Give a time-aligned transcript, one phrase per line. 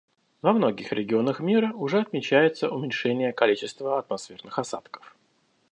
[0.41, 5.15] Во многих регионах мира уже отмечается уменьшение количества атмосферных осадков.